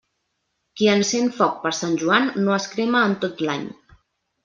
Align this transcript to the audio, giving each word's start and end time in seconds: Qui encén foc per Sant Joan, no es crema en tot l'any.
Qui 0.81 0.89
encén 0.93 1.29
foc 1.35 1.61
per 1.67 1.73
Sant 1.81 1.95
Joan, 2.05 2.27
no 2.49 2.59
es 2.59 2.69
crema 2.75 3.07
en 3.11 3.19
tot 3.27 3.49
l'any. 3.49 3.73